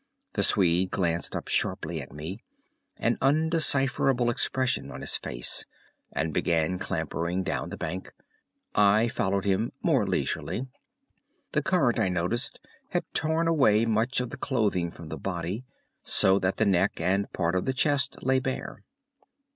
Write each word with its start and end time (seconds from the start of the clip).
The 0.33 0.41
Swede 0.41 0.89
glanced 0.89 1.35
up 1.35 1.47
sharply 1.47 2.01
at 2.01 2.11
me, 2.11 2.39
an 2.97 3.19
undecipherable 3.21 4.31
expression 4.31 4.89
on 4.89 5.01
his 5.01 5.15
face, 5.15 5.67
and 6.11 6.33
began 6.33 6.79
clambering 6.79 7.43
down 7.43 7.69
the 7.69 7.77
bank. 7.77 8.11
I 8.73 9.09
followed 9.09 9.45
him 9.45 9.73
more 9.83 10.07
leisurely. 10.07 10.65
The 11.51 11.61
current, 11.61 11.99
I 11.99 12.09
noticed, 12.09 12.59
had 12.89 13.03
torn 13.13 13.47
away 13.47 13.85
much 13.85 14.19
of 14.19 14.31
the 14.31 14.37
clothing 14.37 14.89
from 14.89 15.09
the 15.09 15.17
body, 15.19 15.65
so 16.01 16.39
that 16.39 16.57
the 16.57 16.65
neck 16.65 16.99
and 16.99 17.31
part 17.31 17.53
of 17.53 17.65
the 17.65 17.73
chest 17.73 18.23
lay 18.23 18.39
bare. 18.39 18.81